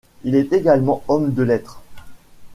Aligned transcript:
Il 0.23 0.33
était 0.33 0.57
également 0.57 1.03
homme 1.07 1.31
de 1.31 1.43
lettres. 1.43 1.79